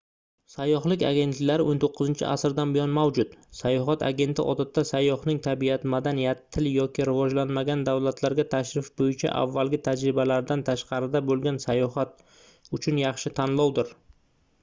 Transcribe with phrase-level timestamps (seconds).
[0.51, 8.47] sayyohlik agentliklari 19-asrdan buyon mavjud sayohat agenti odatda sayyohning tabiat madaniyat til yoki rivojlanmagan davlatlarga
[8.55, 12.27] tashrif boʻyicha avvalgi tajribalaridan tashqarida boʻlgan sayohat
[12.81, 13.95] uchun yaxshi tanlovdir